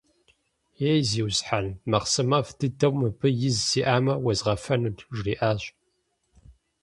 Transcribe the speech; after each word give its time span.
Ей, 0.91 0.99
зиусхьэн, 1.09 1.67
махъсымэфӀ 1.89 2.51
дыдэу 2.59 2.93
мыбы 2.99 3.29
из 3.47 3.57
сиӀамэ, 3.67 4.13
уезгъэфэнут,- 4.23 4.97
жриӀащ. 5.15 5.61